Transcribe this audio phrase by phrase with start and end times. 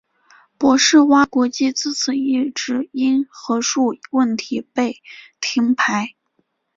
[0.57, 4.99] 博士蛙国际自此一直因核数问题被
[5.39, 6.15] 停牌。